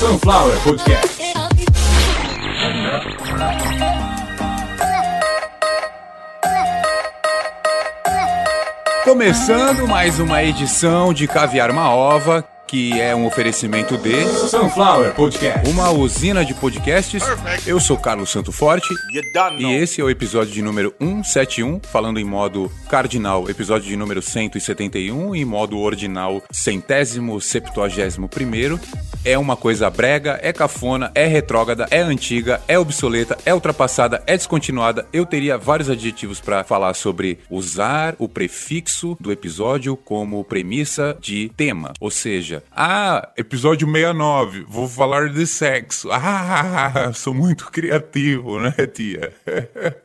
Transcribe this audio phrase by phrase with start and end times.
[0.00, 1.20] Sunflower Podcast.
[9.04, 15.68] Começando mais uma edição de Caviar uma Ova, que é um oferecimento de Sunflower Podcast,
[15.68, 17.20] uma usina de podcasts.
[17.66, 18.86] Eu sou Carlos Santo Forte
[19.58, 24.22] e esse é o episódio de número 171, falando em modo cardinal, episódio de número
[24.22, 28.78] 171 e em modo ordinal, centésimo, septuagésimo primeiro.
[29.22, 34.34] É uma coisa brega, é cafona, é retrógrada, é antiga, é obsoleta, é ultrapassada, é
[34.34, 35.06] descontinuada.
[35.12, 41.50] Eu teria vários adjetivos para falar sobre usar o prefixo do episódio como premissa de
[41.54, 46.08] tema, ou seja, ah, episódio 69, vou falar de sexo.
[46.12, 49.32] Ah, sou muito criativo, né, tia?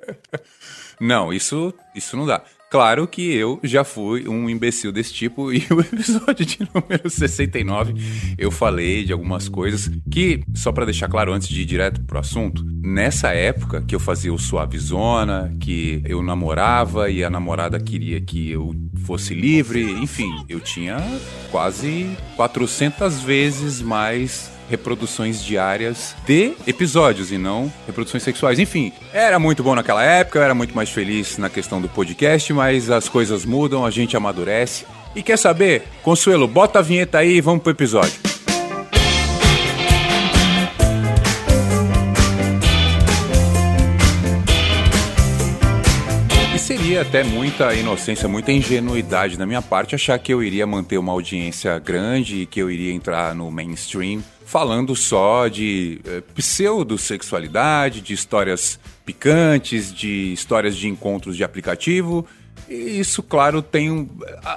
[1.00, 2.42] não, isso, isso não dá.
[2.76, 7.96] Claro que eu já fui um imbecil desse tipo e o episódio de número 69
[8.38, 12.20] eu falei de algumas coisas que, só para deixar claro antes de ir direto pro
[12.20, 18.20] assunto, nessa época que eu fazia o Suavizona, que eu namorava e a namorada queria
[18.20, 20.98] que eu fosse livre, enfim, eu tinha
[21.52, 28.60] quase 400 vezes mais reproduções diárias de episódios e não reproduções sexuais.
[28.60, 32.52] Enfim, era muito bom naquela época, eu era muito mais feliz na questão do podcast,
[32.54, 34.86] mas as coisas mudam, a gente amadurece.
[35.16, 35.84] E quer saber?
[36.04, 38.35] Consuelo, bota a vinheta aí e vamos pro episódio.
[46.96, 51.12] Seria até muita inocência, muita ingenuidade da minha parte achar que eu iria manter uma
[51.12, 58.14] audiência grande e que eu iria entrar no mainstream falando só de é, pseudo-sexualidade, de
[58.14, 62.26] histórias picantes, de histórias de encontros de aplicativo.
[62.70, 64.10] E isso, claro, tem.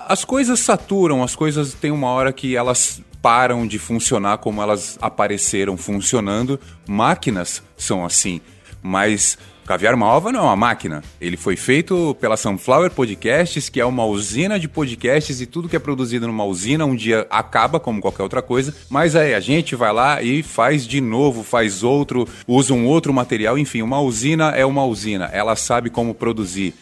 [0.07, 4.97] As coisas saturam, as coisas têm uma hora que elas param de funcionar como elas
[5.01, 6.61] apareceram funcionando.
[6.87, 8.41] Máquinas são assim.
[8.81, 9.37] Mas
[9.69, 11.03] Caviar Malva não é uma máquina.
[11.21, 15.77] Ele foi feito pela Sunflower Podcasts, que é uma usina de podcasts e tudo que
[15.77, 18.75] é produzido numa usina um dia acaba, como qualquer outra coisa.
[18.89, 23.13] Mas aí a gente vai lá e faz de novo, faz outro, usa um outro
[23.13, 23.59] material.
[23.59, 25.27] Enfim, uma usina é uma usina.
[25.27, 26.73] Ela sabe como produzir.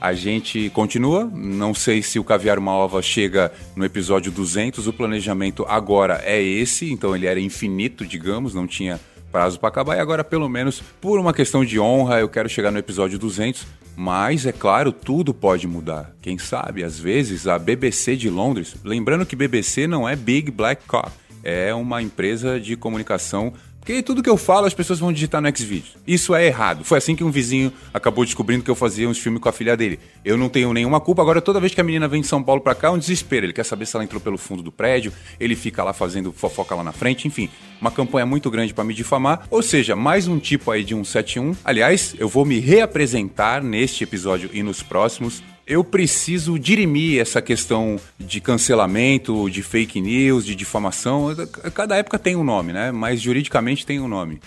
[0.00, 5.66] A gente continua, não sei se o Caviar Malva chega no episódio 200, o planejamento
[5.68, 9.00] agora é esse, então ele era infinito, digamos, não tinha
[9.36, 12.70] prazo para acabar e agora pelo menos por uma questão de honra eu quero chegar
[12.70, 16.10] no episódio 200, mas é claro, tudo pode mudar.
[16.22, 20.84] Quem sabe, às vezes a BBC de Londres, lembrando que BBC não é Big Black
[20.86, 21.10] Cock,
[21.44, 23.52] é uma empresa de comunicação
[23.86, 25.96] porque tudo que eu falo as pessoas vão digitar no Xvideos.
[26.04, 26.82] Isso é errado.
[26.82, 29.76] Foi assim que um vizinho acabou descobrindo que eu fazia uns filmes com a filha
[29.76, 30.00] dele.
[30.24, 31.22] Eu não tenho nenhuma culpa.
[31.22, 33.46] Agora, toda vez que a menina vem de São Paulo pra cá, é um desespero.
[33.46, 36.74] Ele quer saber se ela entrou pelo fundo do prédio, ele fica lá fazendo fofoca
[36.74, 37.48] lá na frente, enfim.
[37.80, 39.46] Uma campanha muito grande para me difamar.
[39.48, 41.54] Ou seja, mais um tipo aí de 171.
[41.64, 47.98] Aliás, eu vou me reapresentar neste episódio e nos próximos eu preciso dirimir essa questão
[48.18, 51.34] de cancelamento, de fake news, de difamação.
[51.74, 52.92] Cada época tem um nome, né?
[52.92, 54.40] Mas juridicamente tem um nome.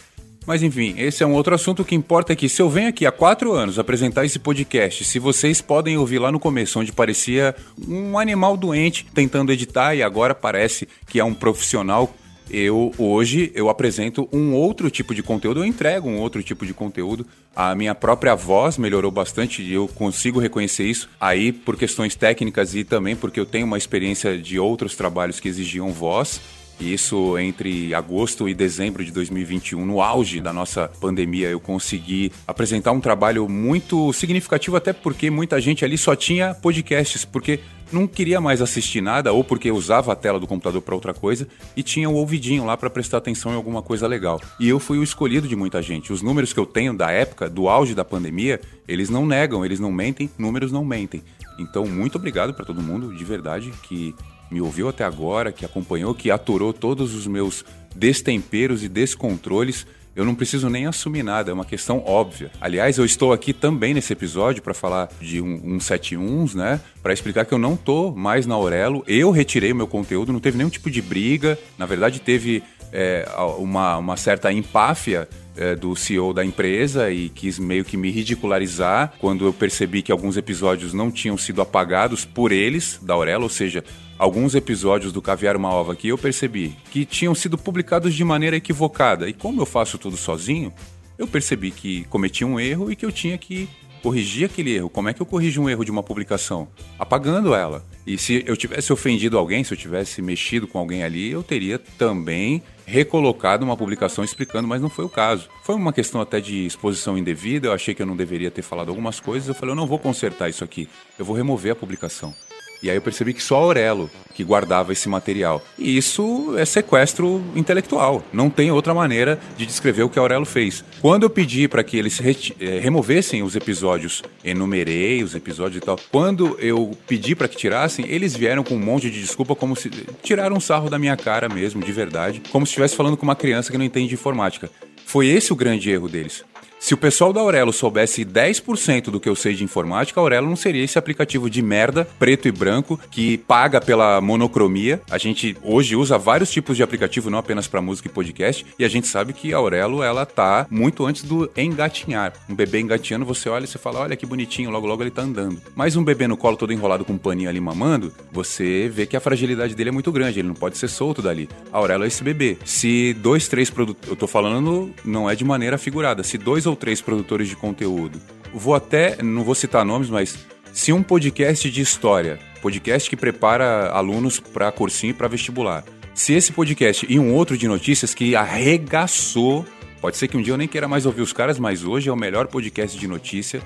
[0.47, 1.81] Mas enfim, esse é um outro assunto.
[1.81, 5.03] O que importa é que se eu venho aqui há quatro anos apresentar esse podcast,
[5.03, 7.53] se vocês podem ouvir lá no começo, onde parecia
[7.87, 12.15] um animal doente tentando editar e agora parece que é um profissional
[12.49, 16.73] eu hoje eu apresento um outro tipo de conteúdo, eu entrego um outro tipo de
[16.73, 17.25] conteúdo.
[17.55, 22.75] A minha própria voz melhorou bastante e eu consigo reconhecer isso aí por questões técnicas
[22.75, 26.39] e também porque eu tenho uma experiência de outros trabalhos que exigiam voz.
[26.79, 32.93] Isso entre agosto e dezembro de 2021, no auge da nossa pandemia, eu consegui apresentar
[32.93, 37.59] um trabalho muito significativo, até porque muita gente ali só tinha podcasts, porque
[37.91, 41.49] não queria mais assistir nada, ou porque usava a tela do computador para outra coisa,
[41.75, 44.39] e tinha o ouvidinho lá para prestar atenção em alguma coisa legal.
[44.57, 46.13] E eu fui o escolhido de muita gente.
[46.13, 49.81] Os números que eu tenho da época, do auge da pandemia, eles não negam, eles
[49.81, 51.21] não mentem, números não mentem.
[51.59, 54.15] Então, muito obrigado para todo mundo, de verdade, que
[54.49, 57.63] me ouviu até agora, que acompanhou, que aturou todos os meus
[57.95, 59.85] destemperos e descontroles.
[60.15, 62.51] Eu não preciso nem assumir nada, é uma questão óbvia.
[62.59, 66.81] Aliás, eu estou aqui também nesse episódio para falar de um, um 71, né?
[67.01, 69.03] Para explicar que eu não tô mais na Aurelo.
[69.07, 71.57] Eu retirei o meu conteúdo, não teve nenhum tipo de briga.
[71.77, 73.27] Na verdade, teve é,
[73.57, 79.13] uma, uma certa empáfia é, do CEO da empresa e quis meio que me ridicularizar
[79.19, 83.49] quando eu percebi que alguns episódios não tinham sido apagados por eles, da Aurelo, ou
[83.49, 83.83] seja,
[84.19, 88.57] alguns episódios do Caviar Uma Ova que eu percebi que tinham sido publicados de maneira
[88.57, 89.29] equivocada.
[89.29, 90.73] E como eu faço tudo sozinho,
[91.17, 93.69] eu percebi que cometi um erro e que eu tinha que
[94.03, 94.89] corrigir aquele erro.
[94.89, 96.67] Como é que eu corrijo um erro de uma publicação?
[96.97, 97.85] Apagando ela.
[98.05, 101.79] E se eu tivesse ofendido alguém, se eu tivesse mexido com alguém ali, eu teria
[101.79, 105.47] também recolocado uma publicação explicando, mas não foi o caso.
[105.63, 108.89] Foi uma questão até de exposição indevida, eu achei que eu não deveria ter falado
[108.89, 112.33] algumas coisas, eu falei, eu não vou consertar isso aqui, eu vou remover a publicação.
[112.81, 115.61] E aí eu percebi que só Aurelo que guardava esse material.
[115.77, 118.23] E isso é sequestro intelectual.
[118.31, 120.81] Não tem outra maneira de descrever o que Aurelo fez.
[121.01, 125.99] Quando eu pedi para que eles eh, removessem os episódios, enumerei os episódios e tal.
[126.09, 129.89] Quando eu pedi para que tirassem, eles vieram com um monte de desculpa, como se
[130.23, 133.35] tiraram um sarro da minha cara mesmo, de verdade, como se estivesse falando com uma
[133.35, 134.71] criança que não entende de informática.
[135.05, 136.45] Foi esse o grande erro deles.
[136.79, 140.47] Se o pessoal da Aurelo soubesse 10% do que eu sei de informática, a Aurelo
[140.47, 145.01] não seria esse aplicativo de merda, preto e branco, que paga pela monocromia.
[145.11, 148.85] A gente hoje usa vários tipos de aplicativo, não apenas para música e podcast, e
[148.85, 152.31] a gente sabe que a Aurelo, ela tá muito antes do engatinhar.
[152.49, 155.21] Um bebê engatinhando, você olha e você fala, olha que bonitinho, logo logo ele tá
[155.21, 155.61] andando.
[155.75, 159.17] Mas um bebê no colo todo enrolado com um paninho ali mamando, você vê que
[159.17, 161.49] a fragilidade dele é muito grande, ele não pode ser solto dali.
[161.73, 162.57] A Aurelo é esse bebê.
[162.63, 166.75] Se dois, três produtos, eu tô falando não é de maneira figurada, se dois ou
[166.75, 168.21] três produtores de conteúdo.
[168.53, 170.37] Vou até, não vou citar nomes, mas
[170.71, 175.83] se um podcast de história, podcast que prepara alunos para cursinho e para vestibular,
[176.13, 179.65] se esse podcast e um outro de notícias que arregaçou,
[180.01, 182.11] pode ser que um dia eu nem queira mais ouvir os caras, mas hoje é
[182.11, 183.61] o melhor podcast de notícia.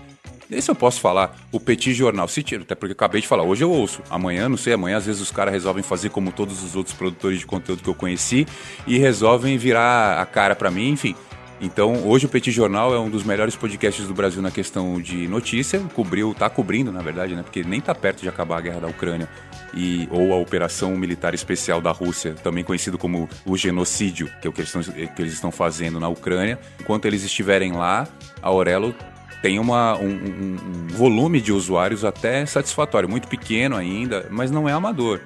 [0.51, 3.43] Esse eu posso falar, o Petit Jornal, se tira, até porque eu acabei de falar,
[3.43, 6.63] hoje eu ouço, amanhã não sei, amanhã às vezes os caras resolvem fazer como todos
[6.63, 8.45] os outros produtores de conteúdo que eu conheci
[8.85, 11.15] e resolvem virar a cara para mim, enfim.
[11.61, 15.27] Então, hoje o Petit Jornal é um dos melhores podcasts do Brasil na questão de
[15.27, 15.79] notícia.
[15.93, 17.43] Cobriu, tá cobrindo, na verdade, né?
[17.43, 19.29] Porque nem tá perto de acabar a guerra da Ucrânia.
[19.73, 24.49] E, ou a Operação Militar Especial da Rússia, também conhecido como o genocídio, que é
[24.49, 26.59] o que eles, estão, que eles estão fazendo na Ucrânia.
[26.79, 28.07] Enquanto eles estiverem lá,
[28.41, 28.93] a Aurelo
[29.41, 34.69] tem uma, um, um, um volume de usuários até satisfatório, muito pequeno ainda, mas não
[34.69, 35.21] é amador.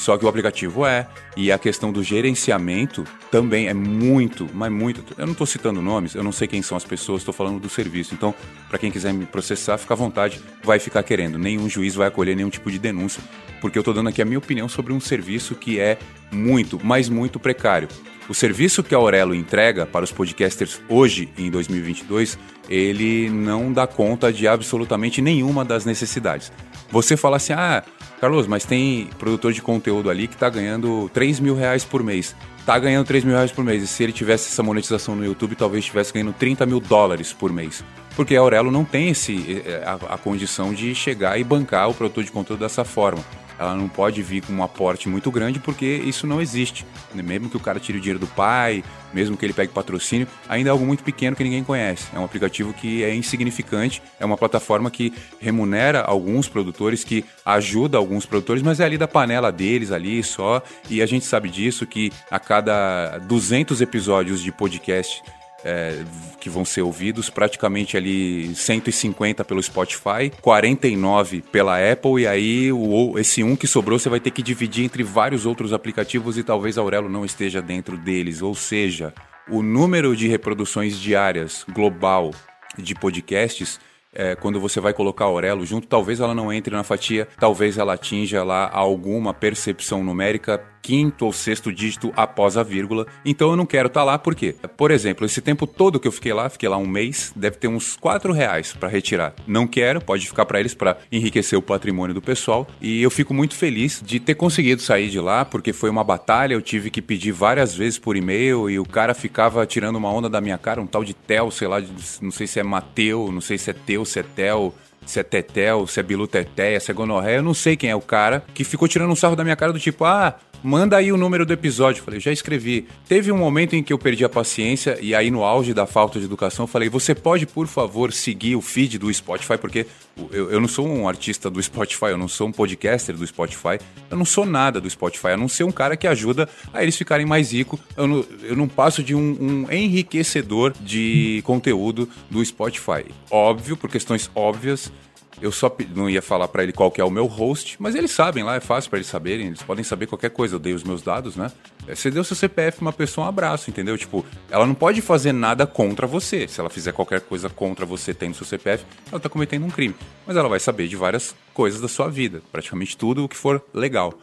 [0.00, 1.06] Só que o aplicativo é.
[1.36, 5.04] E a questão do gerenciamento também é muito, mas muito.
[5.18, 7.68] Eu não estou citando nomes, eu não sei quem são as pessoas, estou falando do
[7.68, 8.14] serviço.
[8.14, 8.34] Então,
[8.70, 11.38] para quem quiser me processar, fica à vontade, vai ficar querendo.
[11.38, 13.22] Nenhum juiz vai acolher nenhum tipo de denúncia,
[13.60, 15.98] porque eu estou dando aqui a minha opinião sobre um serviço que é
[16.32, 17.86] muito, mas muito precário.
[18.26, 22.38] O serviço que a Aurelo entrega para os podcasters hoje, em 2022,
[22.70, 26.50] ele não dá conta de absolutamente nenhuma das necessidades.
[26.90, 27.84] Você fala assim, ah,
[28.20, 32.36] Carlos, mas tem produtor de conteúdo ali que está ganhando 3 mil reais por mês.
[32.66, 33.82] Tá ganhando 3 mil reais por mês.
[33.82, 37.50] E se ele tivesse essa monetização no YouTube, talvez estivesse ganhando 30 mil dólares por
[37.50, 37.82] mês.
[38.14, 41.94] Porque a Aurelo não tem esse, eh, a, a condição de chegar e bancar o
[41.94, 43.24] produtor de conteúdo dessa forma
[43.60, 46.86] ela não pode vir com um aporte muito grande porque isso não existe.
[47.14, 50.70] Mesmo que o cara tire o dinheiro do pai, mesmo que ele pegue patrocínio, ainda
[50.70, 52.06] é algo muito pequeno que ninguém conhece.
[52.14, 57.98] É um aplicativo que é insignificante, é uma plataforma que remunera alguns produtores, que ajuda
[57.98, 60.62] alguns produtores, mas é ali da panela deles ali só.
[60.88, 65.22] E a gente sabe disso que a cada 200 episódios de podcast
[65.64, 66.02] é,
[66.40, 73.18] que vão ser ouvidos, praticamente ali 150 pelo Spotify, 49 pela Apple, e aí o,
[73.18, 76.78] esse um que sobrou você vai ter que dividir entre vários outros aplicativos e talvez
[76.78, 78.42] Aurelo não esteja dentro deles.
[78.42, 79.12] Ou seja,
[79.48, 82.32] o número de reproduções diárias global
[82.78, 83.80] de podcasts
[84.12, 87.78] é, quando você vai colocar a Aurelo junto, talvez ela não entre na fatia, talvez
[87.78, 93.06] ela atinja lá alguma percepção numérica quinto ou sexto dígito após a vírgula.
[93.24, 96.12] Então eu não quero estar tá lá porque, por exemplo, esse tempo todo que eu
[96.12, 99.34] fiquei lá, fiquei lá um mês, deve ter uns quatro reais para retirar.
[99.46, 102.66] Não quero, pode ficar para eles para enriquecer o patrimônio do pessoal.
[102.80, 106.54] E eu fico muito feliz de ter conseguido sair de lá porque foi uma batalha.
[106.54, 110.28] Eu tive que pedir várias vezes por e-mail e o cara ficava tirando uma onda
[110.28, 111.82] da minha cara, um tal de Tel, sei lá,
[112.20, 115.22] não sei se é Mateu, não sei se é Teu, se é Tel se é
[115.22, 118.44] Tetel, se é Bilu Teteia, se é Gonorreia, eu não sei quem é o cara
[118.54, 121.46] que ficou tirando um sarro da minha cara do tipo, ah, manda aí o número
[121.46, 122.02] do episódio.
[122.02, 122.86] falei, já escrevi.
[123.08, 126.18] Teve um momento em que eu perdi a paciência e aí no auge da falta
[126.18, 129.86] de educação, falei, você pode, por favor, seguir o feed do Spotify, porque
[130.30, 133.78] eu, eu não sou um artista do Spotify, eu não sou um podcaster do Spotify,
[134.10, 136.96] eu não sou nada do Spotify, a não ser um cara que ajuda a eles
[136.96, 137.80] ficarem mais ricos.
[137.96, 143.04] Eu não, eu não passo de um, um enriquecedor de conteúdo do Spotify.
[143.30, 144.92] Óbvio, por questões óbvias,
[145.40, 148.10] eu só não ia falar para ele qual que é o meu host, mas eles
[148.10, 150.54] sabem lá, é fácil para eles saberem, eles podem saber qualquer coisa.
[150.54, 151.50] Eu dei os meus dados, né?
[151.86, 153.96] É, você deu seu CPF uma pessoa, um abraço, entendeu?
[153.96, 156.46] Tipo, ela não pode fazer nada contra você.
[156.46, 159.94] Se ela fizer qualquer coisa contra você tendo seu CPF, ela tá cometendo um crime.
[160.26, 163.62] Mas ela vai saber de várias coisas da sua vida, praticamente tudo o que for
[163.72, 164.14] legal.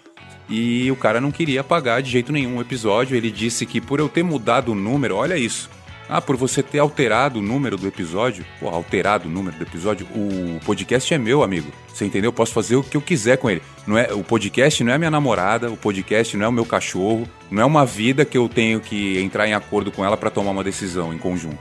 [0.50, 3.18] E o cara não queria pagar de jeito nenhum o episódio.
[3.18, 5.70] Ele disse que por eu ter mudado o número, olha isso.
[6.10, 8.46] Ah, por você ter alterado o número do episódio.
[8.60, 10.08] Pô, alterado o número do episódio.
[10.16, 11.72] O podcast é meu, amigo.
[11.94, 12.30] Você entendeu?
[12.30, 13.62] Eu posso fazer o que eu quiser com ele.
[13.86, 17.28] Não é, o podcast não é minha namorada, o podcast não é o meu cachorro,
[17.52, 20.52] não é uma vida que eu tenho que entrar em acordo com ela para tomar
[20.52, 21.60] uma decisão em conjunto.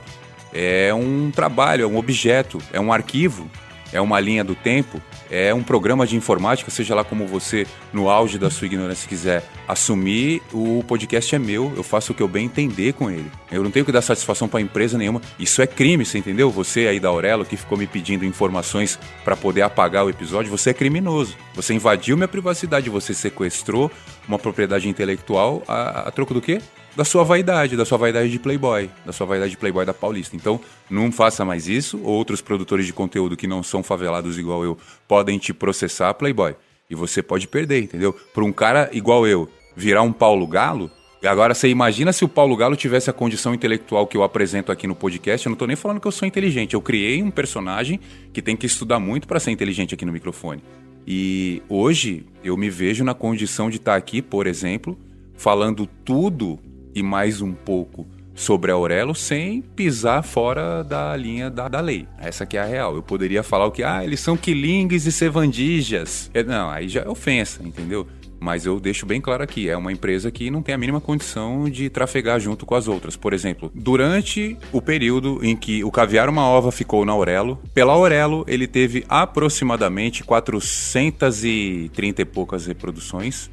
[0.53, 3.49] É um trabalho, é um objeto, é um arquivo,
[3.91, 8.09] é uma linha do tempo é um programa de informática, seja lá como você, no
[8.09, 12.27] auge da sua ignorância, quiser assumir, o podcast é meu, eu faço o que eu
[12.27, 13.29] bem entender com ele.
[13.51, 15.21] Eu não tenho que dar satisfação para empresa nenhuma.
[15.37, 16.49] Isso é crime, você entendeu?
[16.51, 20.69] Você aí da Aurelo que ficou me pedindo informações para poder apagar o episódio, você
[20.69, 21.35] é criminoso.
[21.53, 23.91] Você invadiu minha privacidade, você sequestrou
[24.27, 26.61] uma propriedade intelectual a, a troco do quê?
[26.97, 30.35] Da sua vaidade, da sua vaidade de playboy, da sua vaidade de playboy da Paulista.
[30.35, 32.01] Então, não faça mais isso.
[32.03, 34.75] Outros produtores de conteúdo que não são favelados igual eu
[35.07, 36.55] podem te processar, playboy.
[36.89, 38.13] E você pode perder, entendeu?
[38.33, 40.89] Por um cara igual eu virar um Paulo Galo,
[41.23, 44.85] Agora, você imagina se o Paulo Galo tivesse a condição intelectual que eu apresento aqui
[44.85, 45.45] no podcast.
[45.45, 46.75] Eu não estou nem falando que eu sou inteligente.
[46.75, 47.99] Eu criei um personagem
[48.31, 50.63] que tem que estudar muito para ser inteligente aqui no microfone.
[51.07, 54.97] E hoje eu me vejo na condição de estar tá aqui, por exemplo,
[55.35, 56.59] falando tudo
[56.97, 62.07] e mais um pouco sobre a Aurelo sem pisar fora da linha da, da lei.
[62.17, 62.95] Essa que é a real.
[62.95, 66.31] Eu poderia falar o que, ah, eles são quilingues e sevandijas.
[66.33, 68.07] É, não, aí já é ofensa, entendeu?
[68.39, 71.69] Mas eu deixo bem claro aqui, é uma empresa que não tem a mínima condição
[71.69, 73.15] de trafegar junto com as outras.
[73.15, 77.93] Por exemplo, durante o período em que o Caviar Uma Ova ficou na Aurelo, pela
[77.93, 83.49] Aurelo ele teve aproximadamente 430 e poucas reproduções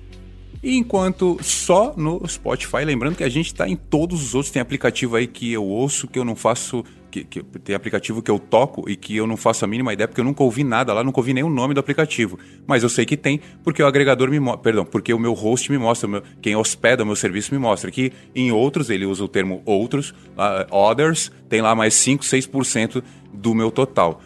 [0.64, 5.16] enquanto só no Spotify, lembrando que a gente está em todos os outros, tem aplicativo
[5.16, 6.84] aí que eu ouço, que eu não faço.
[7.10, 10.08] Que, que, tem aplicativo que eu toco e que eu não faço a mínima ideia,
[10.08, 12.36] porque eu nunca ouvi nada lá, nunca ouvi nem o nome do aplicativo.
[12.66, 14.62] Mas eu sei que tem, porque o agregador me mostra.
[14.62, 17.90] Perdão, porque o meu host me mostra, meu, quem hospeda o meu serviço me mostra.
[17.90, 23.02] Que em outros, ele usa o termo outros, uh, others, tem lá mais 5, 6%
[23.32, 24.20] do meu total.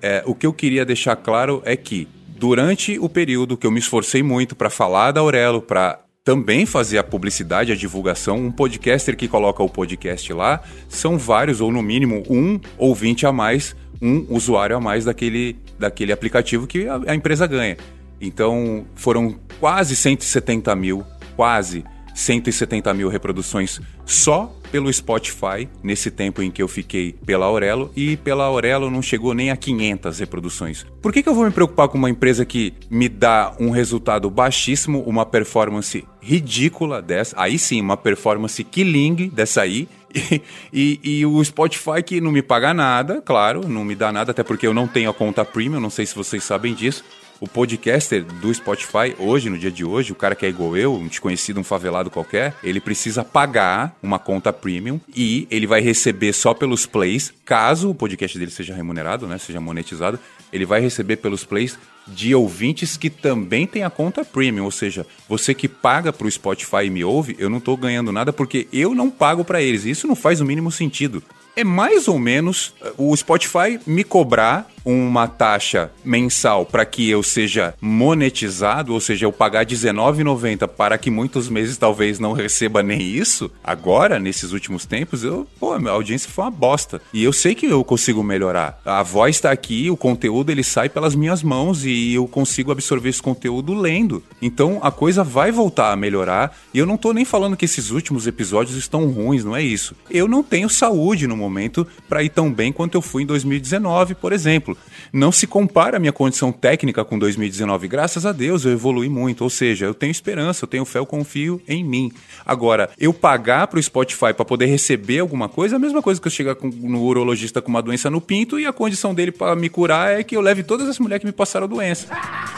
[0.00, 2.08] É, o que eu queria deixar claro é que
[2.40, 6.96] durante o período que eu me esforcei muito para falar da Aurelo, para também fazer
[6.96, 11.82] a publicidade, a divulgação, um podcaster que coloca o podcast lá, são vários, ou no
[11.82, 17.14] mínimo um ouvinte a mais, um usuário a mais daquele, daquele aplicativo que a, a
[17.14, 17.76] empresa ganha.
[18.18, 21.04] Então foram quase 170 mil,
[21.36, 21.84] quase
[22.20, 28.16] 170 mil reproduções só pelo Spotify, nesse tempo em que eu fiquei pela Aurelo, e
[28.16, 30.86] pela Aurelo não chegou nem a 500 reproduções.
[31.02, 34.30] Por que, que eu vou me preocupar com uma empresa que me dá um resultado
[34.30, 41.26] baixíssimo, uma performance ridícula dessa, aí sim, uma performance killing dessa aí, e, e, e,
[41.26, 44.74] o Spotify que não me paga nada, claro, não me dá nada, até porque eu
[44.74, 47.04] não tenho a conta premium, não sei se vocês sabem disso
[47.40, 50.94] o podcaster do Spotify, hoje, no dia de hoje, o cara que é igual eu,
[50.94, 56.32] um desconhecido, um favelado qualquer, ele precisa pagar uma conta premium e ele vai receber
[56.32, 60.18] só pelos plays, caso o podcast dele seja remunerado, né, seja monetizado,
[60.52, 65.06] ele vai receber pelos plays de ouvintes que também tem a conta premium, ou seja,
[65.28, 68.68] você que paga para o Spotify e me ouve, eu não estou ganhando nada porque
[68.72, 69.84] eu não pago para eles.
[69.84, 71.22] Isso não faz o mínimo sentido.
[71.54, 77.74] É mais ou menos o Spotify me cobrar uma taxa mensal para que eu seja
[77.80, 83.50] monetizado, ou seja, eu pagar R$19,90 para que muitos meses talvez não receba nem isso,
[83.62, 87.00] agora, nesses últimos tempos, eu, pô, minha audiência foi uma bosta.
[87.12, 88.80] E eu sei que eu consigo melhorar.
[88.84, 93.08] A voz está aqui, o conteúdo ele sai pelas minhas mãos e eu consigo absorver
[93.08, 94.22] esse conteúdo lendo.
[94.40, 96.56] Então a coisa vai voltar a melhorar.
[96.72, 99.94] E eu não tô nem falando que esses últimos episódios estão ruins, não é isso.
[100.10, 104.14] Eu não tenho saúde no momento para ir tão bem quanto eu fui em 2019,
[104.14, 107.88] por exemplo exemplo, não se compara a minha condição técnica com 2019.
[107.88, 111.06] Graças a Deus eu evolui muito, ou seja, eu tenho esperança, eu tenho fé, eu
[111.06, 112.12] confio em mim.
[112.44, 116.20] Agora, eu pagar para o Spotify para poder receber alguma coisa, é a mesma coisa
[116.20, 119.32] que eu chegar com, no urologista com uma doença no pinto e a condição dele
[119.32, 122.06] para me curar é que eu leve todas as mulheres que me passaram a doença.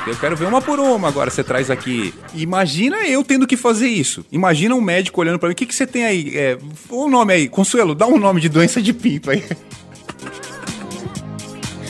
[0.07, 1.09] Eu quero ver uma por uma.
[1.09, 2.13] Agora você traz aqui.
[2.35, 4.25] Imagina eu tendo que fazer isso.
[4.33, 5.53] Imagina um médico olhando para mim.
[5.53, 6.37] O que, que você tem aí?
[6.37, 9.45] É, o nome aí, Consuelo, dá um nome de doença de pinto aí.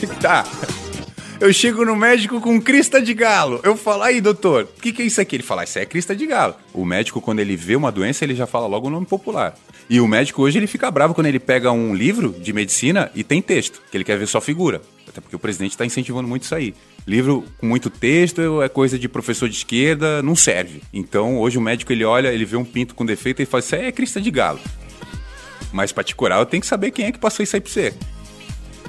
[0.07, 0.45] Tá.
[1.41, 3.61] Eu chego no médico com crista de galo.
[3.65, 5.35] Eu falo, aí, doutor, o que, que é isso aqui?
[5.35, 6.55] Ele fala, isso é crista de galo.
[6.73, 9.55] O médico, quando ele vê uma doença, ele já fala logo o nome popular.
[9.91, 13.25] E o médico hoje ele fica bravo quando ele pega um livro de medicina e
[13.25, 14.81] tem texto, que ele quer ver só figura.
[15.09, 16.75] Até porque o presidente está incentivando muito isso aí.
[17.07, 20.81] Livro com muito texto é coisa de professor de esquerda, não serve.
[20.93, 23.75] Então hoje o médico ele olha, ele vê um pinto com defeito e fala: Isso
[23.75, 24.61] aí é crista de galo.
[25.73, 27.71] Mas para te curar, eu tenho que saber quem é que passou isso aí pra
[27.71, 27.93] você.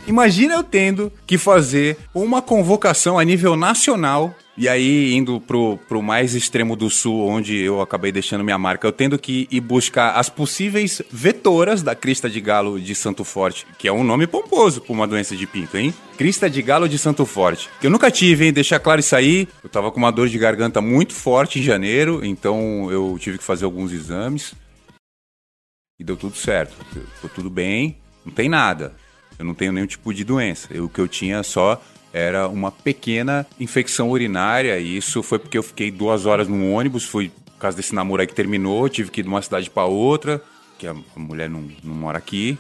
[0.06, 6.04] Imagina eu tendo que fazer uma convocação a nível nacional E aí, indo pro, pro
[6.04, 10.12] mais extremo do sul, onde eu acabei deixando minha marca, eu tendo que ir buscar
[10.12, 14.80] as possíveis vetoras da crista de galo de Santo Forte, que é um nome pomposo
[14.82, 15.92] pra uma doença de pinto, hein?
[16.20, 17.68] Crista de galo de Santo Forte.
[17.82, 18.54] Que eu nunca tive, hein?
[18.54, 19.48] Deixar claro isso aí.
[19.64, 23.44] Eu tava com uma dor de garganta muito forte em janeiro, então eu tive que
[23.44, 24.54] fazer alguns exames.
[26.00, 26.76] E deu tudo certo.
[27.16, 28.94] Ficou tudo bem, não tem nada.
[29.44, 30.70] Eu não tenho nenhum tipo de doença.
[30.72, 31.82] Eu, o que eu tinha só
[32.14, 34.80] era uma pequena infecção urinária.
[34.80, 37.04] E isso foi porque eu fiquei duas horas no ônibus.
[37.04, 38.88] Foi por causa desse namoro aí que terminou.
[38.88, 40.42] Tive que ir de uma cidade para outra.
[40.80, 42.58] Que a mulher não, não mora aqui.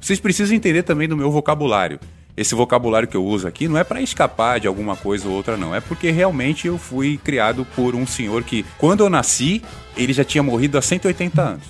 [0.00, 2.00] Vocês precisam entender também do meu vocabulário
[2.38, 5.56] esse vocabulário que eu uso aqui não é para escapar de alguma coisa ou outra,
[5.56, 5.74] não.
[5.74, 9.60] É porque realmente eu fui criado por um senhor que, quando eu nasci,
[9.96, 11.64] ele já tinha morrido há 180 anos.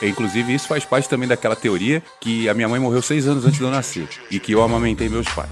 [0.00, 3.44] E, inclusive, isso faz parte também daquela teoria que a minha mãe morreu seis anos
[3.44, 5.50] antes de eu nascer e que eu amamentei meus pais.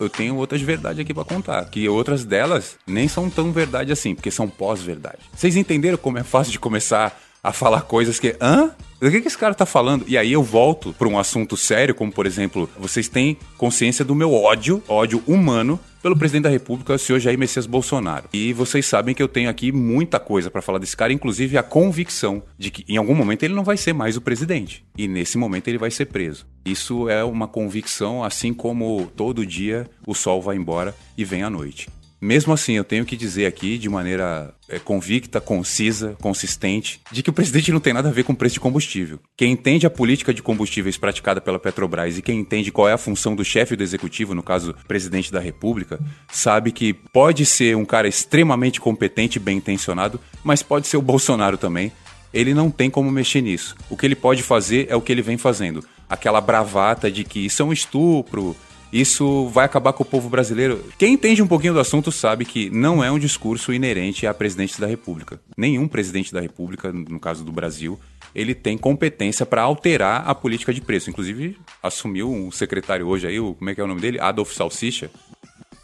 [0.00, 4.14] Eu tenho outras verdades aqui para contar, que outras delas nem são tão verdade assim,
[4.14, 5.18] porque são pós-verdade.
[5.32, 7.16] Vocês entenderam como é fácil de começar
[7.48, 8.36] a falar coisas que.
[8.40, 8.70] Hã?
[9.00, 10.04] Do que, que esse cara tá falando?
[10.08, 14.12] E aí eu volto para um assunto sério, como por exemplo, vocês têm consciência do
[14.12, 18.28] meu ódio, ódio humano, pelo presidente da República, o senhor Jair Messias Bolsonaro.
[18.32, 21.62] E vocês sabem que eu tenho aqui muita coisa para falar desse cara, inclusive a
[21.62, 24.84] convicção de que em algum momento ele não vai ser mais o presidente.
[24.96, 26.44] E nesse momento ele vai ser preso.
[26.64, 31.50] Isso é uma convicção, assim como todo dia o sol vai embora e vem a
[31.50, 31.88] noite.
[32.20, 37.30] Mesmo assim, eu tenho que dizer aqui, de maneira é, convicta, concisa, consistente, de que
[37.30, 39.20] o presidente não tem nada a ver com o preço de combustível.
[39.36, 42.98] Quem entende a política de combustíveis praticada pela Petrobras e quem entende qual é a
[42.98, 46.00] função do chefe do executivo, no caso, presidente da República,
[46.32, 51.02] sabe que pode ser um cara extremamente competente e bem intencionado, mas pode ser o
[51.02, 51.92] Bolsonaro também.
[52.34, 53.76] Ele não tem como mexer nisso.
[53.88, 55.84] O que ele pode fazer é o que ele vem fazendo.
[56.10, 58.56] Aquela bravata de que isso é um estupro,
[58.92, 60.84] isso vai acabar com o povo brasileiro.
[60.98, 64.80] Quem entende um pouquinho do assunto sabe que não é um discurso inerente a presidente
[64.80, 65.40] da República.
[65.56, 67.98] Nenhum presidente da República, no caso do Brasil,
[68.34, 71.10] ele tem competência para alterar a política de preço.
[71.10, 74.20] Inclusive, assumiu um secretário hoje aí, como é que é o nome dele?
[74.20, 75.10] Adolf Salsicha.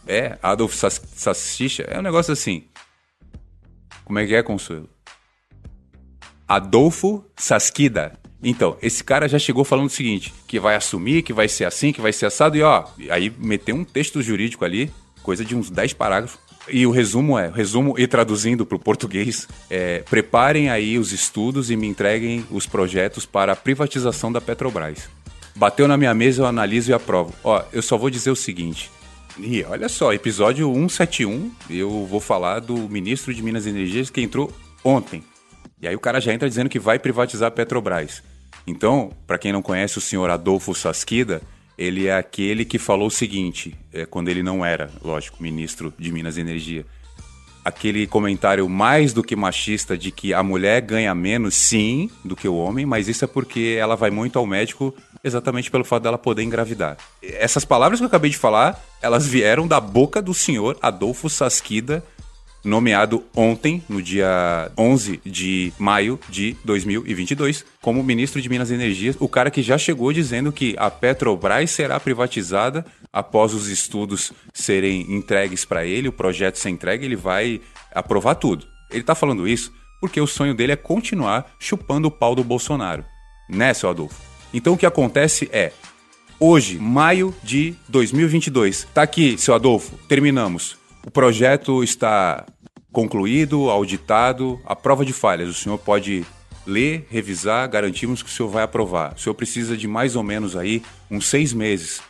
[0.06, 1.82] É, Adolf Salsicha.
[1.84, 2.64] É um negócio assim.
[4.04, 4.88] Como é que é, Consuelo?
[6.46, 8.18] Adolfo Sasquida.
[8.44, 11.92] Então, esse cara já chegou falando o seguinte: que vai assumir, que vai ser assim,
[11.92, 15.70] que vai ser assado, e ó, aí meteu um texto jurídico ali, coisa de uns
[15.70, 16.38] 10 parágrafos.
[16.68, 21.70] E o resumo é, resumo e traduzindo para o português, é, preparem aí os estudos
[21.70, 25.10] e me entreguem os projetos para a privatização da Petrobras.
[25.54, 27.34] Bateu na minha mesa, eu analiso e aprovo.
[27.44, 28.90] Ó, eu só vou dizer o seguinte.
[29.38, 34.22] E olha só, episódio 171, eu vou falar do ministro de Minas e Energias que
[34.22, 34.50] entrou
[34.82, 35.22] ontem.
[35.82, 38.22] E aí o cara já entra dizendo que vai privatizar a Petrobras.
[38.66, 41.42] Então, para quem não conhece o senhor Adolfo Sasquida,
[41.76, 46.12] ele é aquele que falou o seguinte, é, quando ele não era, lógico, ministro de
[46.12, 46.86] Minas e Energia.
[47.64, 52.46] Aquele comentário mais do que machista de que a mulher ganha menos, sim, do que
[52.46, 56.18] o homem, mas isso é porque ela vai muito ao médico exatamente pelo fato dela
[56.18, 56.98] poder engravidar.
[57.22, 62.04] Essas palavras que eu acabei de falar, elas vieram da boca do senhor Adolfo Sasquida,
[62.64, 69.14] nomeado ontem, no dia 11 de maio de 2022, como ministro de Minas e Energia,
[69.20, 75.02] o cara que já chegou dizendo que a Petrobras será privatizada após os estudos serem
[75.14, 77.60] entregues para ele, o projeto ser entregue, ele vai
[77.94, 78.66] aprovar tudo.
[78.90, 83.04] Ele está falando isso porque o sonho dele é continuar chupando o pau do Bolsonaro.
[83.48, 84.20] Né, seu Adolfo?
[84.52, 85.72] Então o que acontece é,
[86.38, 90.76] hoje, maio de 2022, tá aqui, seu Adolfo, terminamos.
[91.06, 92.46] O projeto está
[92.92, 95.48] concluído, auditado, a prova de falhas.
[95.50, 96.24] O senhor pode
[96.66, 99.14] ler, revisar, garantimos que o senhor vai aprovar.
[99.14, 102.00] O senhor precisa de mais ou menos aí uns seis meses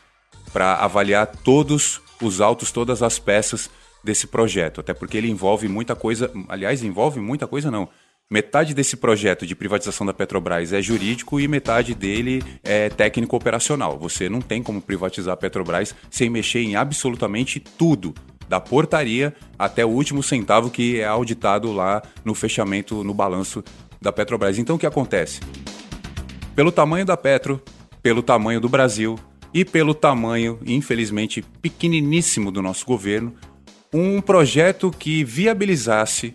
[0.53, 3.69] para avaliar todos os autos, todas as peças
[4.05, 7.89] desse projeto, até porque ele envolve muita coisa, aliás, envolve muita coisa não.
[8.31, 13.99] Metade desse projeto de privatização da Petrobras é jurídico e metade dele é técnico operacional.
[13.99, 18.15] Você não tem como privatizar a Petrobras sem mexer em absolutamente tudo
[18.49, 23.63] da portaria até o último centavo que é auditado lá no fechamento, no balanço
[24.01, 24.59] da Petrobras.
[24.59, 25.41] Então o que acontece?
[26.55, 27.61] Pelo tamanho da Petro,
[28.03, 29.19] pelo tamanho do Brasil
[29.53, 33.35] e pelo tamanho, infelizmente, pequeniníssimo do nosso governo,
[33.93, 36.35] um projeto que viabilizasse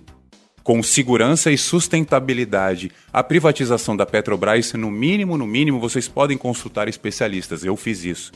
[0.63, 6.87] com segurança e sustentabilidade a privatização da Petrobras, no mínimo, no mínimo, vocês podem consultar
[6.87, 7.65] especialistas.
[7.65, 8.31] Eu fiz isso.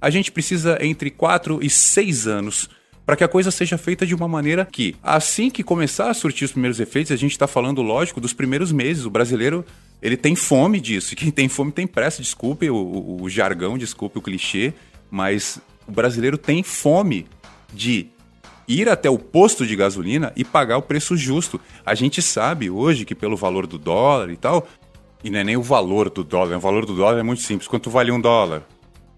[0.00, 2.68] A gente precisa entre 4 e 6 anos
[3.08, 6.44] para que a coisa seja feita de uma maneira que, assim que começar a surtir
[6.44, 9.06] os primeiros efeitos, a gente está falando, lógico, dos primeiros meses.
[9.06, 9.64] O brasileiro
[10.02, 11.14] ele tem fome disso.
[11.14, 12.20] E quem tem fome tem pressa.
[12.20, 14.74] Desculpe o, o, o jargão, desculpe o clichê,
[15.10, 17.24] mas o brasileiro tem fome
[17.72, 18.08] de
[18.68, 21.58] ir até o posto de gasolina e pagar o preço justo.
[21.86, 24.68] A gente sabe hoje que pelo valor do dólar e tal,
[25.24, 27.66] e não é nem o valor do dólar, o valor do dólar é muito simples.
[27.66, 28.64] Quanto vale um dólar?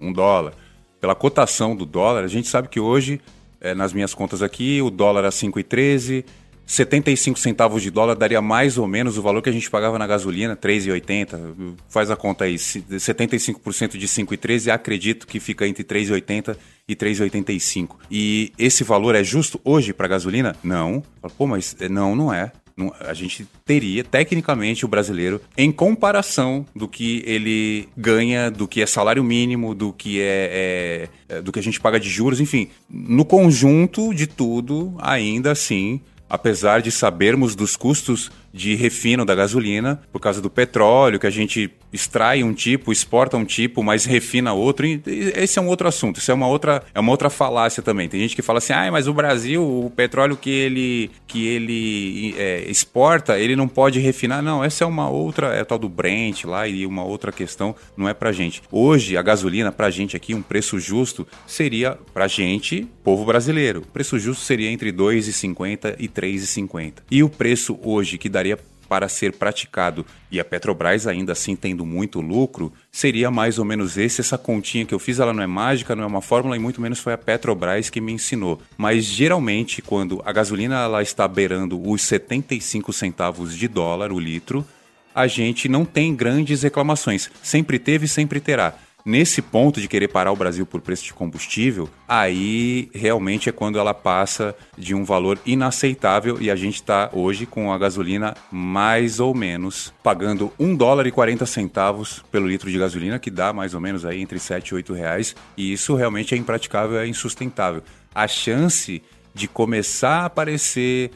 [0.00, 0.53] Um dólar.
[1.00, 3.20] Pela cotação do dólar, a gente sabe que hoje
[3.61, 6.25] é, nas minhas contas aqui, o dólar a 5,13,
[6.70, 10.07] 75 centavos de dólar daria mais ou menos o valor que a gente pagava na
[10.07, 11.75] gasolina, 3,80.
[11.88, 17.96] Faz a conta aí, 75% de 5,13, acredito que fica entre 3,80 e 3,85.
[18.09, 20.55] E esse valor é justo hoje para gasolina?
[20.62, 21.03] Não.
[21.37, 22.53] Pô, mas não, não é
[23.01, 28.87] a gente teria, tecnicamente, o brasileiro, em comparação do que ele ganha, do que é
[28.87, 32.69] salário mínimo, do que é, é, é do que a gente paga de juros, enfim,
[32.88, 40.00] no conjunto de tudo, ainda assim, apesar de sabermos dos custos de refino da gasolina,
[40.12, 44.52] por causa do petróleo, que a gente extrai um tipo, exporta um tipo, mas refina
[44.52, 44.86] outro.
[45.06, 48.08] esse é um outro assunto, isso é uma outra, é uma outra falácia também.
[48.08, 52.34] Tem gente que fala assim, ah, mas o Brasil, o petróleo que ele, que ele
[52.38, 54.42] é, exporta, ele não pode refinar.
[54.42, 58.08] Não, essa é uma outra, é tal do Brent lá e uma outra questão, não
[58.08, 58.62] é pra gente.
[58.70, 63.86] Hoje, a gasolina, pra gente aqui, um preço justo seria, pra gente, povo brasileiro, o
[63.86, 66.94] preço justo seria entre 2,50 e 3,50.
[67.10, 71.87] E o preço hoje que daria para ser praticado e a Petrobras ainda assim tendo
[71.87, 74.20] muito lucro, seria mais ou menos esse.
[74.20, 76.81] Essa continha que eu fiz, ela não é mágica, não é uma fórmula e muito
[76.81, 78.61] menos foi a Petrobras que me ensinou.
[78.76, 84.66] Mas geralmente, quando a gasolina ela está beirando os 75 centavos de dólar o litro,
[85.14, 87.31] a gente não tem grandes reclamações.
[87.42, 91.88] Sempre teve sempre terá nesse ponto de querer parar o Brasil por preço de combustível,
[92.08, 97.46] aí realmente é quando ela passa de um valor inaceitável e a gente está hoje
[97.46, 102.78] com a gasolina mais ou menos pagando 1 dólar e 40 centavos pelo litro de
[102.78, 106.34] gasolina, que dá mais ou menos aí entre 7 e 8 reais, e isso realmente
[106.34, 107.82] é impraticável, é insustentável.
[108.14, 109.02] A chance
[109.34, 111.10] de começar a aparecer.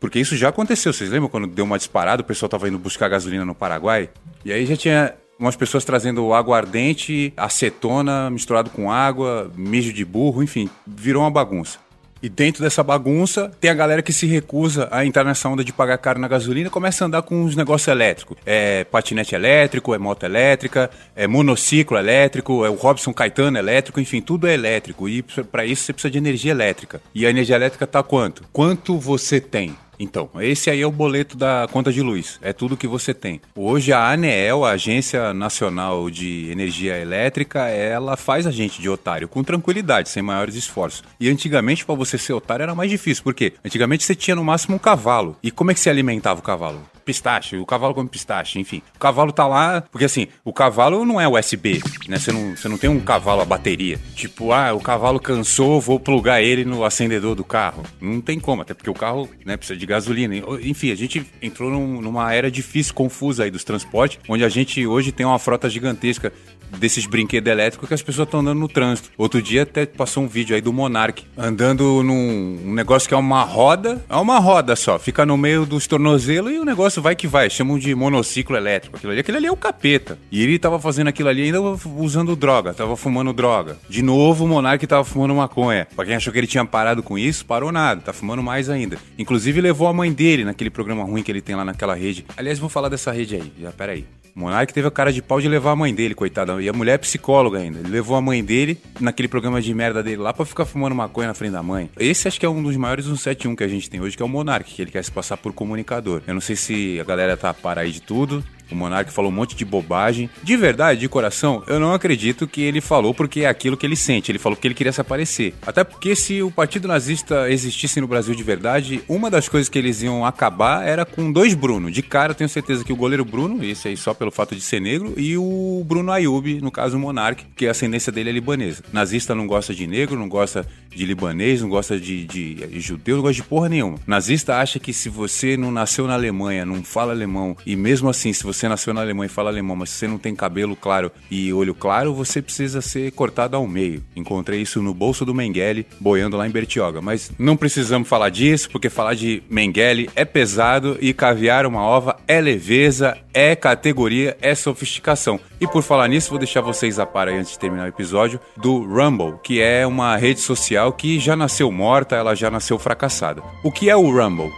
[0.00, 0.92] Porque isso já aconteceu.
[0.92, 4.08] Vocês lembram quando deu uma disparada, o pessoal estava indo buscar gasolina no Paraguai?
[4.44, 10.42] E aí já tinha umas pessoas trazendo aguardente, acetona misturado com água, mijo de burro,
[10.42, 11.78] enfim, virou uma bagunça.
[12.20, 15.72] E dentro dessa bagunça, tem a galera que se recusa a entrar nessa onda de
[15.72, 18.36] pagar caro na gasolina começa a andar com uns negócios elétricos.
[18.44, 24.20] É patinete elétrico, é moto elétrica, é monociclo elétrico, é o Robson Caetano elétrico, enfim,
[24.20, 25.08] tudo é elétrico.
[25.08, 27.00] E para isso você precisa de energia elétrica.
[27.14, 28.42] E a energia elétrica tá quanto?
[28.52, 29.76] Quanto você tem?
[29.98, 32.38] Então, esse aí é o boleto da conta de luz.
[32.40, 33.40] É tudo que você tem.
[33.54, 39.28] Hoje a ANEEL, a Agência Nacional de Energia Elétrica, ela faz a gente de otário
[39.28, 41.02] com tranquilidade, sem maiores esforços.
[41.18, 44.76] E antigamente para você ser otário era mais difícil, porque antigamente você tinha no máximo
[44.76, 45.36] um cavalo.
[45.42, 46.80] E como é que se alimentava o cavalo?
[47.08, 48.82] Pistache, o cavalo come pistache, enfim.
[48.94, 52.18] O cavalo tá lá, porque assim, o cavalo não é USB, né?
[52.18, 53.98] Você não, você não tem um cavalo a bateria.
[54.14, 57.82] Tipo, ah, o cavalo cansou, vou plugar ele no acendedor do carro.
[57.98, 60.34] Não tem como, até porque o carro né, precisa de gasolina.
[60.60, 64.86] Enfim, a gente entrou num, numa era difícil, confusa aí dos transportes, onde a gente
[64.86, 66.30] hoje tem uma frota gigantesca
[66.78, 69.10] desses brinquedos elétricos que as pessoas estão andando no trânsito.
[69.16, 73.16] Outro dia até passou um vídeo aí do Monark andando num um negócio que é
[73.16, 77.16] uma roda, é uma roda só, fica no meio dos tornozelos e o negócio vai
[77.16, 78.96] que vai, chamam de monociclo elétrico.
[78.96, 80.18] Aquilo ali, aquilo ali é o capeta.
[80.30, 83.76] E ele tava fazendo aquilo ali ainda usando droga, tava fumando droga.
[83.88, 85.86] De novo o Monark tava fumando maconha.
[85.94, 88.98] Pra quem achou que ele tinha parado com isso, parou nada, tá fumando mais ainda.
[89.18, 92.24] Inclusive levou a mãe dele naquele programa ruim que ele tem lá naquela rede.
[92.36, 94.04] Aliás, vou falar dessa rede aí, já pera aí.
[94.17, 96.62] O Monark teve a cara de pau de levar a mãe dele, coitada.
[96.62, 97.80] E a mulher é psicóloga ainda.
[97.80, 101.26] Ele levou a mãe dele naquele programa de merda dele lá pra ficar fumando maconha
[101.26, 101.90] na frente da mãe.
[101.98, 104.26] Esse acho que é um dos maiores 171 que a gente tem hoje, que é
[104.26, 106.22] o Monark, que ele quer se passar por comunicador.
[106.24, 109.34] Eu não sei se a galera tá para aí de tudo, o Monark falou um
[109.34, 110.30] monte de bobagem.
[110.42, 113.96] De verdade, de coração, eu não acredito que ele falou porque é aquilo que ele
[113.96, 114.30] sente.
[114.30, 115.54] Ele falou porque ele queria se aparecer.
[115.66, 119.78] Até porque se o Partido Nazista existisse no Brasil de verdade, uma das coisas que
[119.78, 121.90] eles iam acabar era com dois Bruno.
[121.90, 124.60] De cara, eu tenho certeza que o goleiro Bruno, esse aí só pelo fato de
[124.60, 128.32] ser negro, e o Bruno Ayub, no caso o Monark, que a ascendência dele é
[128.32, 128.82] libanesa.
[128.92, 133.16] Nazista não gosta de negro, não gosta de libanês, não gosta de, de, de judeu,
[133.16, 133.98] não gosta de porra nenhuma.
[134.06, 138.32] Nazista acha que se você não nasceu na Alemanha, não fala alemão, e mesmo assim,
[138.32, 141.52] se você nasceu na Alemanha e fala alemão, mas você não tem cabelo claro e
[141.52, 144.02] olho claro, você precisa ser cortado ao meio.
[144.16, 147.00] Encontrei isso no bolso do Mengele, boiando lá em Bertioga.
[147.00, 152.16] Mas não precisamos falar disso, porque falar de Mengele é pesado e caviar uma ova
[152.26, 155.38] é leveza, é categoria, é sofisticação.
[155.60, 158.40] E por falar nisso, vou deixar vocês a par aí antes de terminar o episódio
[158.56, 163.42] do Rumble, que é uma rede social que já nasceu morta, ela já nasceu fracassada.
[163.62, 164.52] O que é o Rumble?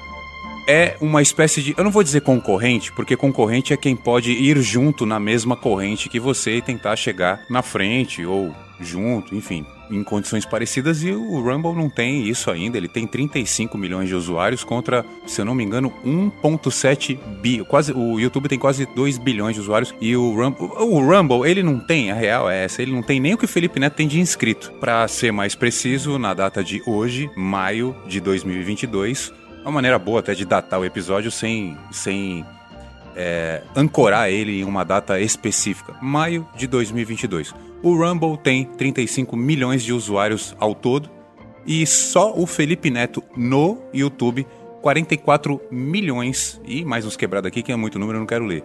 [0.70, 1.74] é uma espécie de.
[1.76, 6.08] Eu não vou dizer concorrente, porque concorrente é quem pode ir junto na mesma corrente
[6.08, 11.02] que você e tentar chegar na frente ou junto, enfim, em condições parecidas.
[11.02, 12.76] E o Rumble não tem isso ainda.
[12.76, 17.64] Ele tem 35 milhões de usuários contra, se eu não me engano, 1,7 bi.
[17.64, 19.94] Quase, o YouTube tem quase 2 bilhões de usuários.
[20.00, 23.20] E o Rumble, o Rumble, ele não tem, a real é essa, ele não tem
[23.20, 24.72] nem o que o Felipe Neto tem de inscrito.
[24.80, 30.34] Para ser mais preciso, na data de hoje, maio de 2022 uma maneira boa até
[30.34, 32.44] de datar o episódio sem, sem
[33.14, 35.94] é, ancorar ele em uma data específica.
[36.00, 37.54] Maio de 2022.
[37.82, 41.08] O Rumble tem 35 milhões de usuários ao todo
[41.66, 44.46] e só o Felipe Neto no YouTube
[44.82, 48.62] 44 milhões e mais uns quebrados aqui que é muito número, eu não quero ler.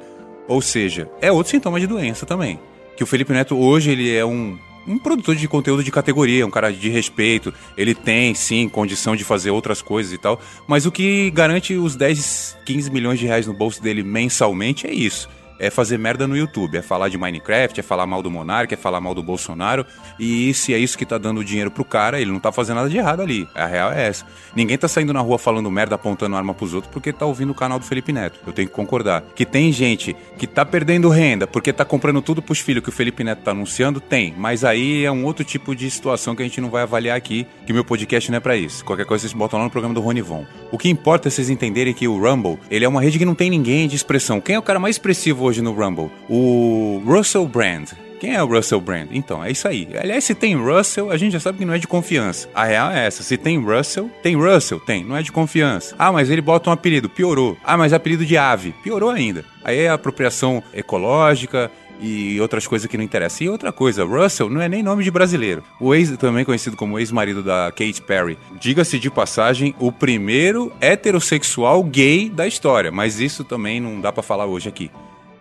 [0.49, 2.59] Ou seja, é outro sintoma de doença também.
[2.97, 6.51] Que o Felipe Neto hoje ele é um um produtor de conteúdo de categoria, um
[6.51, 7.51] cara de respeito.
[7.75, 10.39] Ele tem, sim, condição de fazer outras coisas e tal.
[10.67, 14.93] Mas o que garante os 10, 15 milhões de reais no bolso dele mensalmente é
[14.93, 15.27] isso
[15.59, 18.77] é fazer merda no YouTube, é falar de Minecraft, é falar mal do Monark, é
[18.77, 19.85] falar mal do Bolsonaro.
[20.19, 22.89] E se é isso que tá dando dinheiro pro cara, ele não tá fazendo nada
[22.89, 23.47] de errado ali.
[23.55, 24.25] A real é essa.
[24.55, 27.55] Ninguém tá saindo na rua falando merda, apontando arma pros outros porque tá ouvindo o
[27.55, 28.39] canal do Felipe Neto.
[28.45, 29.23] Eu tenho que concordar.
[29.35, 32.91] Que tem gente que tá perdendo renda porque tá comprando tudo pros filhos que o
[32.91, 34.33] Felipe Neto tá anunciando, tem.
[34.37, 37.47] Mas aí é um outro tipo de situação que a gente não vai avaliar aqui,
[37.65, 38.83] que meu podcast não é para isso.
[38.83, 40.45] Qualquer coisa vocês botam lá no programa do Rony Von.
[40.71, 43.35] O que importa é vocês entenderem que o Rumble, ele é uma rede que não
[43.35, 44.41] tem ninguém de expressão.
[44.41, 46.11] Quem é o cara mais expressivo hoje no Rumble?
[46.29, 47.91] O Russell Brand.
[48.19, 49.09] Quem é o Russell Brand?
[49.11, 49.87] Então, é isso aí.
[49.99, 52.49] Aliás, se tem Russell, a gente já sabe que não é de confiança.
[52.55, 53.21] A real é essa.
[53.21, 55.95] Se tem Russell, tem Russell, tem, não é de confiança.
[55.99, 57.57] Ah, mas ele bota um apelido, piorou.
[57.63, 59.45] Ah, mas apelido de ave, piorou ainda.
[59.63, 63.47] Aí é apropriação ecológica, e outras coisas que não interessam.
[63.47, 65.63] E outra coisa, Russell não é nem nome de brasileiro.
[65.79, 68.37] O ex, também conhecido como ex-marido da Kate Perry.
[68.59, 74.23] Diga-se de passagem, o primeiro heterossexual gay da história, mas isso também não dá para
[74.23, 74.91] falar hoje aqui.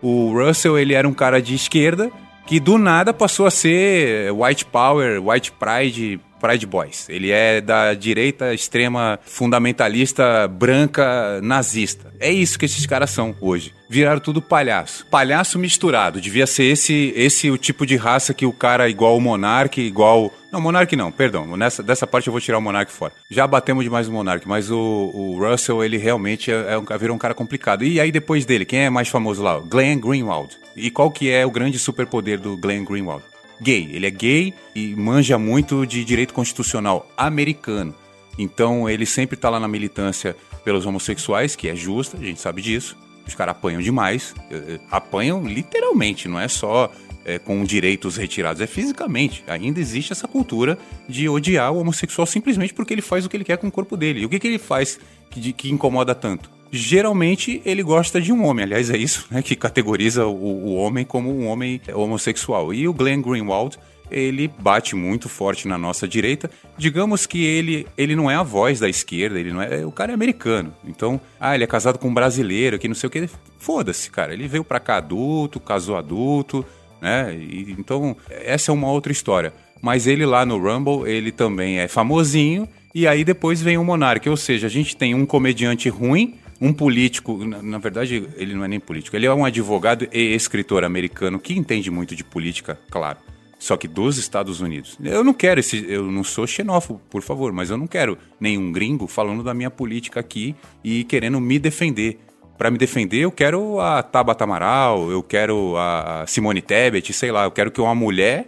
[0.01, 2.11] O Russell, ele era um cara de esquerda
[2.45, 7.07] que do nada passou a ser white power, white pride, Pride Boys.
[7.09, 12.13] Ele é da direita extrema fundamentalista branca nazista.
[12.19, 13.73] É isso que esses caras são hoje.
[13.89, 15.05] Viraram tudo palhaço.
[15.07, 16.19] Palhaço misturado.
[16.19, 20.31] Devia ser esse esse o tipo de raça que o cara igual o Monark, igual
[20.55, 21.57] não, Monark não, perdão.
[21.57, 23.11] Nessa, dessa parte eu vou tirar o Monark fora.
[23.29, 27.13] Já batemos demais o Monark, mas o, o Russell, ele realmente é, é um, virou
[27.13, 27.83] um cara complicado.
[27.83, 29.59] E aí depois dele, quem é mais famoso lá?
[29.59, 30.57] Glenn Greenwald.
[30.75, 33.23] E qual que é o grande superpoder do Glenn Greenwald?
[33.61, 33.89] Gay.
[33.91, 37.93] Ele é gay e manja muito de direito constitucional americano.
[38.37, 42.61] Então ele sempre tá lá na militância pelos homossexuais, que é justa, a gente sabe
[42.61, 42.97] disso.
[43.25, 46.91] Os caras apanham demais, eh, eh, apanham literalmente, não é só
[47.25, 49.43] é, com direitos retirados, é fisicamente.
[49.47, 50.77] Ainda existe essa cultura
[51.09, 53.97] de odiar o homossexual simplesmente porque ele faz o que ele quer com o corpo
[53.97, 54.21] dele.
[54.21, 54.99] E o que, que ele faz
[55.31, 56.54] que, que incomoda tanto?
[56.71, 61.05] Geralmente ele gosta de um homem, aliás, é isso né, que categoriza o, o homem
[61.05, 62.73] como um homem homossexual.
[62.73, 63.77] E o Glenn Greenwald
[64.09, 66.49] ele bate muito forte na nossa direita.
[66.77, 69.85] Digamos que ele, ele não é a voz da esquerda, ele não é.
[69.85, 70.73] O cara é americano.
[70.85, 73.29] Então, ah, ele é casado com um brasileiro que não sei o que.
[73.59, 74.33] Foda-se, cara.
[74.33, 76.65] Ele veio pra cá adulto, casou adulto,
[77.01, 77.35] né?
[77.35, 79.53] E, então, essa é uma outra história.
[79.81, 82.67] Mas ele lá no Rumble, ele também é famosinho.
[82.93, 84.27] E aí depois vem o Monark.
[84.29, 88.67] Ou seja, a gente tem um comediante ruim um político, na, verdade ele não é
[88.67, 93.17] nem político, ele é um advogado e escritor americano que entende muito de política, claro
[93.65, 94.97] só que dos Estados Unidos.
[95.03, 98.71] Eu não quero esse, eu não sou xenófobo, por favor, mas eu não quero nenhum
[98.71, 102.19] gringo falando da minha política aqui e querendo me defender.
[102.57, 107.43] Para me defender, eu quero a Tabata Amaral, eu quero a Simone Tebet, sei lá,
[107.43, 108.47] eu quero que uma mulher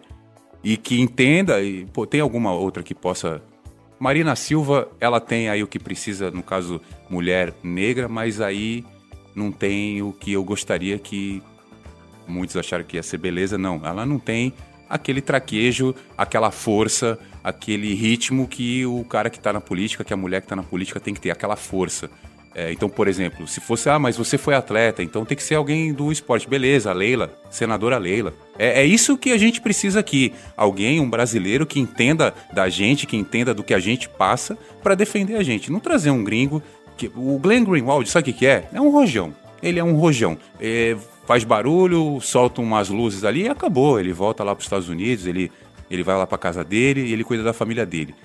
[0.64, 3.42] e que entenda, e pô, tem alguma outra que possa
[4.00, 6.80] Marina Silva, ela tem aí o que precisa, no caso,
[7.10, 8.86] mulher negra, mas aí
[9.34, 11.42] não tem o que eu gostaria que
[12.28, 13.82] muitos acharam que ia ser beleza, não.
[13.84, 14.54] Ela não tem
[14.90, 20.18] aquele traquejo, aquela força, aquele ritmo que o cara que está na política, que a
[20.18, 22.10] mulher que está na política tem que ter, aquela força.
[22.58, 25.54] É, então, por exemplo, se fosse, ah, mas você foi atleta, então tem que ser
[25.54, 26.50] alguém do esporte.
[26.50, 28.34] Beleza, Leila, senadora Leila.
[28.58, 30.34] É, é isso que a gente precisa aqui.
[30.58, 34.96] Alguém, um brasileiro que entenda da gente, que entenda do que a gente passa para
[34.96, 35.72] defender a gente.
[35.72, 36.64] Não trazer um gringo.
[36.98, 38.68] Que, o Glenn Greenwald, sabe o que, que é?
[38.74, 39.36] É um rojão.
[39.62, 40.36] Ele é um rojão.
[40.60, 44.00] É, faz barulho, solta umas luzes ali e acabou.
[44.00, 45.52] Ele volta lá para os Estados Unidos, ele,
[45.92, 48.16] ele vai lá para casa dele e ele cuida da família dele.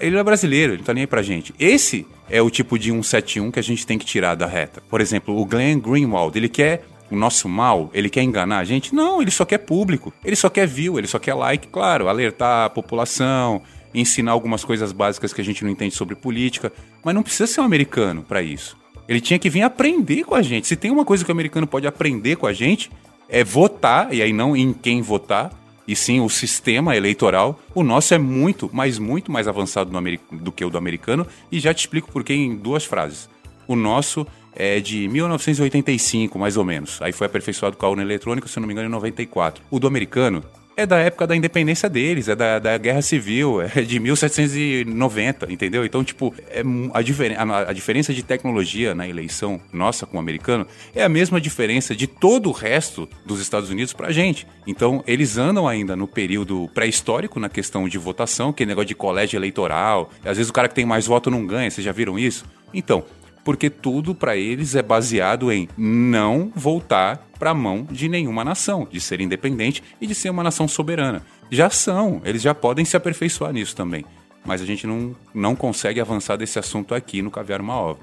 [0.00, 1.54] Ele é brasileiro, ele não tá nem aí pra gente.
[1.58, 4.82] Esse é o tipo de 171 que a gente tem que tirar da reta.
[4.88, 8.94] Por exemplo, o Glenn Greenwald, ele quer o nosso mal, ele quer enganar a gente?
[8.94, 12.66] Não, ele só quer público, ele só quer view, ele só quer like, claro, alertar
[12.66, 13.62] a população,
[13.94, 16.72] ensinar algumas coisas básicas que a gente não entende sobre política,
[17.04, 18.76] mas não precisa ser um americano para isso.
[19.06, 20.66] Ele tinha que vir aprender com a gente.
[20.66, 22.90] Se tem uma coisa que o americano pode aprender com a gente,
[23.28, 25.50] é votar, e aí não em quem votar,
[25.86, 27.58] e sim o sistema eleitoral.
[27.74, 29.90] O nosso é muito, mas muito mais avançado
[30.30, 33.28] do que o do americano, e já te explico por que em duas frases.
[33.66, 37.00] O nosso é de 1985, mais ou menos.
[37.00, 39.64] Aí foi aperfeiçoado com a urna eletrônica, se não me engano, em 94.
[39.70, 40.44] O do americano
[40.82, 45.84] é da época da independência deles, é da, da Guerra Civil, é de 1790, entendeu?
[45.84, 50.20] Então, tipo, é a, diferen a, a, diferença de tecnologia na eleição nossa com o
[50.20, 54.46] americano é a mesma diferença de todo o resto dos Estados Unidos pra gente.
[54.66, 58.94] Então, eles andam ainda no período pré-histórico na questão de votação, que é negócio de
[58.94, 60.10] colégio eleitoral.
[60.24, 62.44] Às vezes o cara que tem mais voto não ganha, vocês já viram isso?
[62.74, 63.04] Então,
[63.44, 68.86] porque tudo para eles é baseado em não voltar para a mão de nenhuma nação,
[68.90, 71.24] de ser independente e de ser uma nação soberana.
[71.50, 74.04] Já são, eles já podem se aperfeiçoar nisso também.
[74.44, 78.00] Mas a gente não, não consegue avançar desse assunto aqui no Caviar Uma Ova.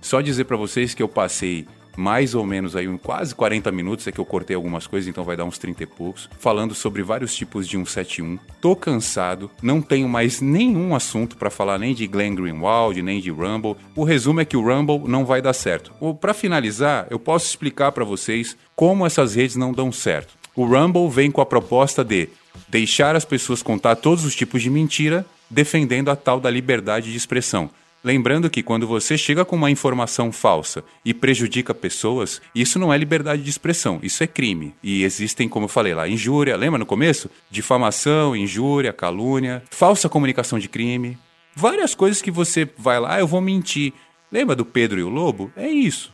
[0.00, 4.12] Só dizer para vocês que eu passei mais ou menos aí quase 40 minutos, é
[4.12, 7.34] que eu cortei algumas coisas, então vai dar uns 30 e poucos, falando sobre vários
[7.34, 8.38] tipos de 171.
[8.60, 13.30] Tô cansado, não tenho mais nenhum assunto para falar nem de Glenn Greenwald, nem de
[13.30, 13.76] Rumble.
[13.94, 15.92] O resumo é que o Rumble não vai dar certo.
[16.14, 20.34] Para finalizar, eu posso explicar para vocês como essas redes não dão certo.
[20.54, 22.28] O Rumble vem com a proposta de
[22.68, 27.16] deixar as pessoas contar todos os tipos de mentira, defendendo a tal da liberdade de
[27.16, 27.70] expressão.
[28.02, 32.96] Lembrando que quando você chega com uma informação falsa e prejudica pessoas, isso não é
[32.96, 34.74] liberdade de expressão, isso é crime.
[34.82, 37.30] E existem, como eu falei lá, injúria, lembra no começo?
[37.50, 41.18] Difamação, injúria, calúnia, falsa comunicação de crime.
[41.54, 43.92] Várias coisas que você vai lá, ah, eu vou mentir.
[44.32, 45.52] Lembra do Pedro e o Lobo?
[45.54, 46.10] É isso.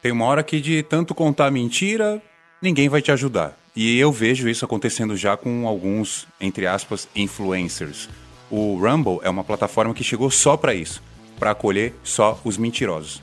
[0.00, 2.22] Tem uma hora que de tanto contar mentira,
[2.62, 3.58] ninguém vai te ajudar.
[3.76, 8.08] E eu vejo isso acontecendo já com alguns, entre aspas, influencers.
[8.50, 11.09] O Rumble é uma plataforma que chegou só para isso
[11.40, 13.22] para acolher só os mentirosos.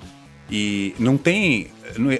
[0.49, 1.67] E não tem.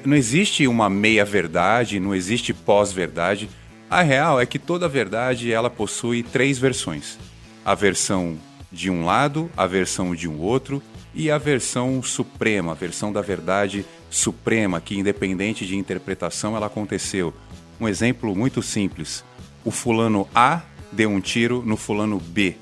[0.06, 3.50] Não existe uma meia-verdade, não existe pós-verdade.
[3.90, 7.18] A real é que toda verdade ela possui três versões:
[7.66, 8.38] a versão
[8.72, 10.82] de um lado, a versão de um outro
[11.16, 17.34] e a versão suprema, a versão da verdade suprema, que independente de interpretação ela aconteceu.
[17.80, 19.24] Um exemplo muito simples:
[19.64, 22.56] o fulano A deu um tiro no fulano B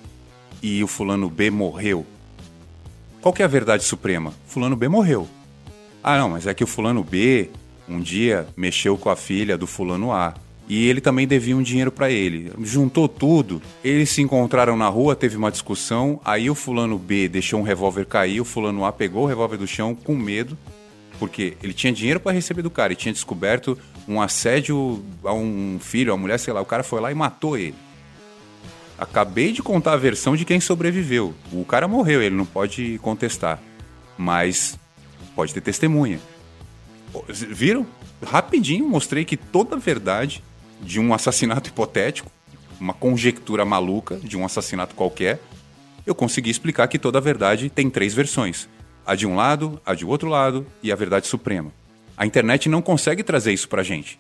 [0.62, 2.06] e o fulano B morreu.
[3.26, 4.32] Qual que é a verdade suprema?
[4.46, 5.28] Fulano B morreu.
[6.04, 7.50] Ah, não, mas é que o fulano B
[7.90, 10.36] um dia mexeu com a filha do fulano A.
[10.70, 12.52] e ele também devia um dinheiro para ele.
[12.62, 17.60] Juntou tudo, eles se encontraram na rua, teve uma discussão, aí o fulano B deixou
[17.60, 20.56] um revólver cair, o fulano A pegou o revólver do chão com medo,
[21.18, 23.76] porque ele tinha dinheiro para receber do cara e tinha descoberto
[24.08, 27.58] um assédio a um filho, a mulher, sei lá, o cara foi lá e matou
[27.58, 27.85] ele.
[28.98, 31.34] Acabei de contar a versão de quem sobreviveu.
[31.52, 33.60] O cara morreu, ele não pode contestar.
[34.18, 34.80] Mas
[35.36, 36.20] pode ter testemunha.
[37.30, 37.86] Viram?
[38.24, 40.42] Rapidinho mostrei que toda a verdade
[40.82, 42.32] de um assassinato hipotético,
[42.80, 45.42] uma conjectura maluca de um assassinato qualquer,
[46.06, 48.70] eu consegui explicar que toda a verdade tem três versões:
[49.06, 51.72] a de um lado, a de outro lado e a verdade suprema.
[52.16, 54.18] A internet não consegue trazer isso pra gente.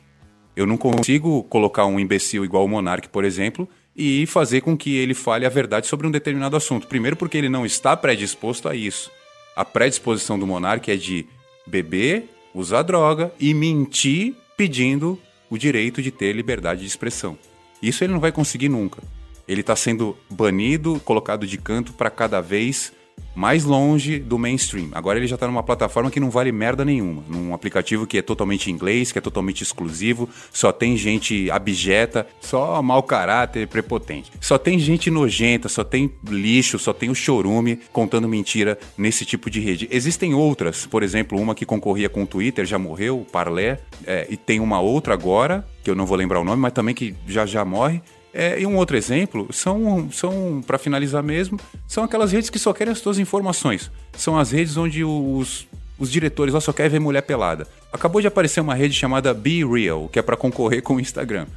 [0.55, 4.97] Eu não consigo colocar um imbecil igual o Monark, por exemplo, e fazer com que
[4.97, 6.87] ele fale a verdade sobre um determinado assunto.
[6.87, 9.09] Primeiro, porque ele não está predisposto a isso.
[9.55, 11.25] A predisposição do monarca é de
[11.65, 15.19] beber, usar droga e mentir pedindo
[15.49, 17.37] o direito de ter liberdade de expressão.
[17.81, 19.01] Isso ele não vai conseguir nunca.
[19.47, 22.91] Ele está sendo banido, colocado de canto para cada vez
[23.35, 24.89] mais longe do mainstream.
[24.93, 27.23] Agora ele já está numa plataforma que não vale merda nenhuma.
[27.27, 32.81] Num aplicativo que é totalmente inglês, que é totalmente exclusivo, só tem gente abjeta, só
[32.81, 34.31] mau caráter, prepotente.
[34.39, 39.49] Só tem gente nojenta, só tem lixo, só tem o chorume contando mentira nesse tipo
[39.49, 39.87] de rede.
[39.91, 44.25] Existem outras, por exemplo, uma que concorria com o Twitter, já morreu, o Parlé, é,
[44.29, 47.13] e tem uma outra agora, que eu não vou lembrar o nome, mas também que
[47.27, 48.01] já já morre,
[48.35, 51.57] é, e um outro exemplo são, são para finalizar mesmo,
[51.87, 53.89] são aquelas redes que só querem as suas informações.
[54.17, 55.65] São as redes onde os,
[55.97, 57.65] os diretores lá só querem ver mulher pelada.
[57.93, 61.47] Acabou de aparecer uma rede chamada Be Real, que é para concorrer com o Instagram.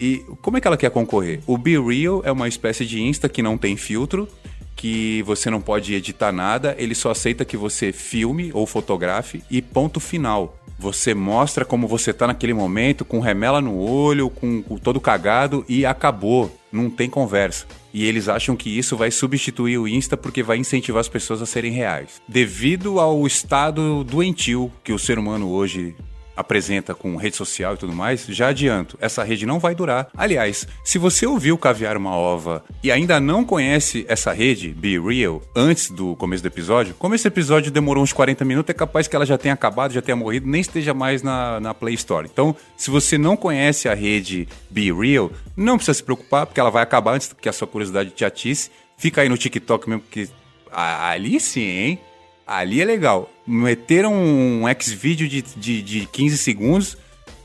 [0.00, 1.40] E como é que ela quer concorrer?
[1.44, 4.28] O Be Real é uma espécie de Insta que não tem filtro,
[4.76, 9.60] que você não pode editar nada, ele só aceita que você filme ou fotografe e
[9.60, 10.56] ponto final.
[10.78, 15.64] Você mostra como você tá naquele momento, com remela no olho, com, com todo cagado
[15.68, 16.56] e acabou.
[16.70, 17.66] Não tem conversa.
[17.92, 21.46] E eles acham que isso vai substituir o Insta porque vai incentivar as pessoas a
[21.46, 22.20] serem reais.
[22.28, 25.96] Devido ao estado doentio que o ser humano hoje
[26.38, 30.08] apresenta com rede social e tudo mais, já adianto, essa rede não vai durar.
[30.16, 35.42] Aliás, se você ouviu Caviar uma Ova e ainda não conhece essa rede, Be Real,
[35.54, 39.16] antes do começo do episódio, como esse episódio demorou uns 40 minutos, é capaz que
[39.16, 42.28] ela já tenha acabado, já tenha morrido, nem esteja mais na, na Play Store.
[42.30, 46.70] Então, se você não conhece a rede Be Real, não precisa se preocupar, porque ela
[46.70, 48.70] vai acabar antes que a sua curiosidade te atisse.
[48.96, 50.28] Fica aí no TikTok mesmo, porque
[50.70, 52.00] ali sim, hein?
[52.48, 53.30] Ali é legal.
[53.46, 56.96] Meteram um X-Vídeo de, de, de 15 segundos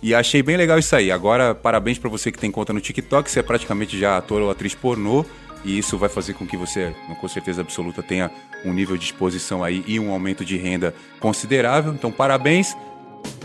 [0.01, 1.11] e achei bem legal isso aí.
[1.11, 3.29] Agora, parabéns para você que tem conta no TikTok.
[3.29, 5.25] Você é praticamente já ator ou atriz pornô.
[5.65, 8.31] E isso vai fazer com que você, com certeza absoluta, tenha
[8.65, 11.93] um nível de exposição aí e um aumento de renda considerável.
[11.93, 12.73] Então, parabéns.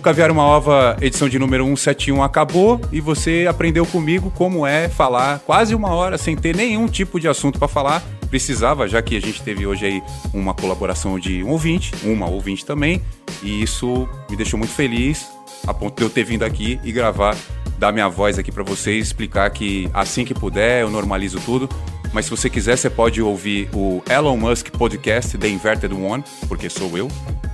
[0.03, 5.41] Caviar uma Ova, edição de número 171 acabou e você aprendeu comigo como é falar
[5.41, 9.21] quase uma hora sem ter nenhum tipo de assunto para falar precisava, já que a
[9.21, 10.03] gente teve hoje aí
[10.33, 13.03] uma colaboração de um ouvinte, uma ouvinte também,
[13.43, 15.29] e isso me deixou muito feliz,
[15.67, 17.37] a ponto de eu ter vindo aqui e gravar,
[17.79, 21.69] dar minha voz aqui para vocês, explicar que assim que puder eu normalizo tudo.
[22.13, 26.71] Mas se você quiser, você pode ouvir o Elon Musk Podcast The Inverted One, porque
[26.71, 27.09] sou eu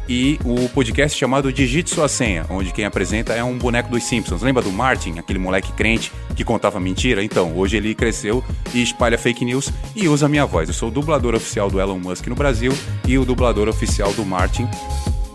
[0.08, 4.42] e o podcast chamado Digite Sua Senha, onde quem apresenta é um boneco dos Simpsons.
[4.42, 7.22] Lembra do Martin, aquele moleque crente que contava mentira?
[7.22, 10.68] Então, hoje ele cresceu e espalha fake news e usa a minha voz.
[10.68, 12.72] Eu sou o dublador oficial do Elon Musk no Brasil
[13.06, 14.68] e o dublador oficial do Martin.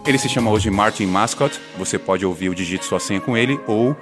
[0.06, 1.60] Ele se chama hoje Martin Mascot.
[1.78, 3.96] Você pode ouvir o Digite Sua Senha com ele ou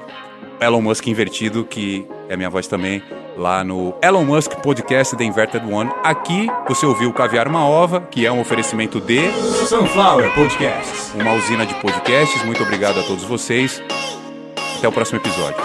[0.59, 3.01] Elon Musk invertido, que é minha voz também,
[3.37, 5.91] lá no Elon Musk Podcast The Inverted One.
[6.03, 9.31] Aqui você ouviu Caviar uma Ova, que é um oferecimento de
[9.67, 12.43] Sunflower Podcasts, uma usina de podcasts.
[12.43, 13.81] Muito obrigado a todos vocês.
[14.77, 15.57] Até o próximo episódio.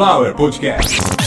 [0.00, 1.19] Sunflower Podcast.